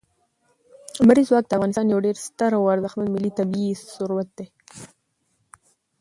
لمریز 0.99 1.25
ځواک 1.29 1.45
د 1.47 1.51
افغانستان 1.57 1.85
یو 1.89 2.03
ډېر 2.05 2.15
ستر 2.27 2.51
او 2.57 2.63
ارزښتمن 2.73 3.07
ملي 3.15 3.31
طبعي 3.39 3.69
ثروت 3.95 4.29
دی. 4.37 4.47